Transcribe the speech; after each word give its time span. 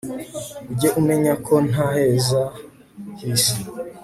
ujye 0.71 0.89
umenya 0.99 1.33
ko 1.45 1.53
nta 1.69 1.87
heza 1.95 2.41
hisi 3.19 3.57